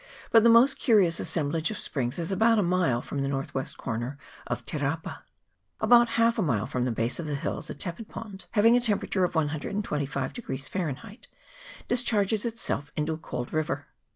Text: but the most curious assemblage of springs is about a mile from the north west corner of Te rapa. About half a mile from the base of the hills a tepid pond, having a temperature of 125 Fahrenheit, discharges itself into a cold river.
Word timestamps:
but 0.31 0.41
the 0.41 0.49
most 0.49 0.79
curious 0.79 1.19
assemblage 1.19 1.69
of 1.69 1.77
springs 1.77 2.17
is 2.17 2.31
about 2.31 2.57
a 2.57 2.63
mile 2.63 3.03
from 3.03 3.21
the 3.21 3.27
north 3.27 3.53
west 3.53 3.77
corner 3.77 4.17
of 4.47 4.65
Te 4.65 4.79
rapa. 4.79 5.19
About 5.79 6.09
half 6.17 6.39
a 6.39 6.41
mile 6.41 6.65
from 6.65 6.85
the 6.85 6.91
base 6.91 7.19
of 7.19 7.27
the 7.27 7.35
hills 7.35 7.69
a 7.69 7.75
tepid 7.75 8.09
pond, 8.09 8.45
having 8.53 8.75
a 8.75 8.81
temperature 8.81 9.23
of 9.23 9.35
125 9.35 10.39
Fahrenheit, 10.67 11.27
discharges 11.87 12.45
itself 12.45 12.89
into 12.95 13.13
a 13.13 13.17
cold 13.19 13.53
river. 13.53 13.89